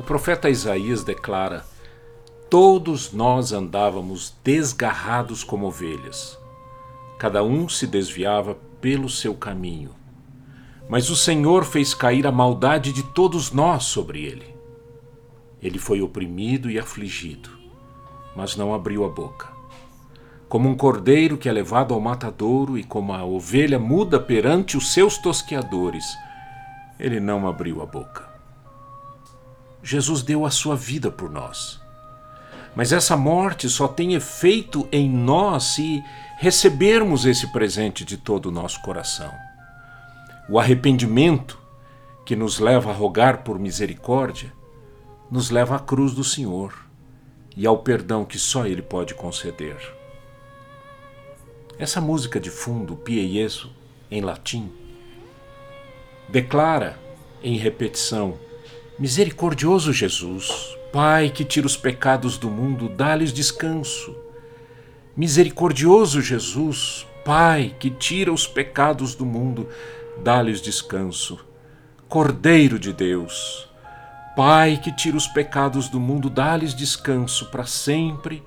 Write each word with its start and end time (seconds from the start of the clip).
O 0.00 0.02
profeta 0.02 0.48
Isaías 0.48 1.04
declara: 1.04 1.62
Todos 2.48 3.12
nós 3.12 3.52
andávamos 3.52 4.34
desgarrados 4.42 5.44
como 5.44 5.66
ovelhas. 5.66 6.38
Cada 7.18 7.44
um 7.44 7.68
se 7.68 7.86
desviava 7.86 8.56
pelo 8.80 9.10
seu 9.10 9.34
caminho. 9.34 9.90
Mas 10.88 11.10
o 11.10 11.16
Senhor 11.16 11.66
fez 11.66 11.92
cair 11.92 12.26
a 12.26 12.32
maldade 12.32 12.94
de 12.94 13.02
todos 13.02 13.52
nós 13.52 13.84
sobre 13.84 14.24
ele. 14.24 14.56
Ele 15.60 15.78
foi 15.78 16.00
oprimido 16.00 16.70
e 16.70 16.78
afligido, 16.78 17.50
mas 18.34 18.56
não 18.56 18.72
abriu 18.72 19.04
a 19.04 19.08
boca. 19.10 19.48
Como 20.48 20.66
um 20.66 20.74
cordeiro 20.74 21.36
que 21.36 21.46
é 21.46 21.52
levado 21.52 21.92
ao 21.92 22.00
matadouro 22.00 22.78
e 22.78 22.84
como 22.84 23.12
a 23.12 23.22
ovelha 23.22 23.78
muda 23.78 24.18
perante 24.18 24.78
os 24.78 24.94
seus 24.94 25.18
tosqueadores, 25.18 26.06
ele 26.98 27.20
não 27.20 27.46
abriu 27.46 27.82
a 27.82 27.86
boca. 27.86 28.29
Jesus 29.82 30.22
deu 30.22 30.44
a 30.44 30.50
sua 30.50 30.76
vida 30.76 31.10
por 31.10 31.30
nós. 31.30 31.80
Mas 32.74 32.92
essa 32.92 33.16
morte 33.16 33.68
só 33.68 33.88
tem 33.88 34.14
efeito 34.14 34.88
em 34.92 35.08
nós 35.08 35.64
se 35.64 36.02
recebermos 36.38 37.26
esse 37.26 37.46
presente 37.48 38.04
de 38.04 38.16
todo 38.16 38.46
o 38.46 38.52
nosso 38.52 38.80
coração. 38.82 39.32
O 40.48 40.58
arrependimento, 40.58 41.58
que 42.24 42.36
nos 42.36 42.58
leva 42.58 42.90
a 42.90 42.94
rogar 42.94 43.42
por 43.42 43.58
misericórdia, 43.58 44.52
nos 45.30 45.50
leva 45.50 45.76
à 45.76 45.78
cruz 45.78 46.12
do 46.12 46.24
Senhor 46.24 46.74
e 47.56 47.66
ao 47.66 47.78
perdão 47.78 48.24
que 48.24 48.38
só 48.38 48.66
Ele 48.66 48.82
pode 48.82 49.14
conceder. 49.14 49.76
Essa 51.78 52.00
música 52.00 52.38
de 52.38 52.50
fundo, 52.50 52.96
Pie 52.96 53.34
Jesu, 53.34 53.70
em 54.10 54.20
latim, 54.20 54.70
declara 56.28 56.98
em 57.42 57.56
repetição 57.56 58.38
Misericordioso 59.00 59.94
Jesus, 59.94 60.76
Pai 60.92 61.30
que 61.30 61.42
tira 61.42 61.66
os 61.66 61.74
pecados 61.74 62.36
do 62.36 62.50
mundo, 62.50 62.86
dá-lhes 62.86 63.32
descanso. 63.32 64.14
Misericordioso 65.16 66.20
Jesus, 66.20 67.06
Pai 67.24 67.74
que 67.80 67.88
tira 67.88 68.30
os 68.30 68.46
pecados 68.46 69.14
do 69.14 69.24
mundo, 69.24 69.66
dá-lhes 70.22 70.60
descanso. 70.60 71.42
Cordeiro 72.10 72.78
de 72.78 72.92
Deus, 72.92 73.66
Pai 74.36 74.76
que 74.76 74.94
tira 74.94 75.16
os 75.16 75.26
pecados 75.26 75.88
do 75.88 75.98
mundo, 75.98 76.28
dá-lhes 76.28 76.74
descanso 76.74 77.46
para 77.46 77.64
sempre, 77.64 78.42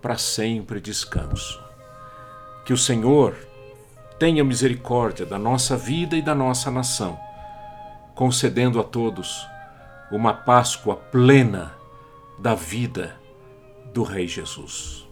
para 0.00 0.16
sempre 0.16 0.80
descanso. 0.80 1.60
Que 2.64 2.72
o 2.72 2.78
Senhor 2.78 3.36
tenha 4.18 4.42
misericórdia 4.42 5.26
da 5.26 5.38
nossa 5.38 5.76
vida 5.76 6.16
e 6.16 6.22
da 6.22 6.34
nossa 6.34 6.70
nação, 6.70 7.20
concedendo 8.14 8.80
a 8.80 8.82
todos 8.82 9.51
uma 10.12 10.34
Páscoa 10.34 10.94
plena 10.94 11.74
da 12.38 12.54
vida 12.54 13.18
do 13.94 14.02
Rei 14.02 14.28
Jesus. 14.28 15.08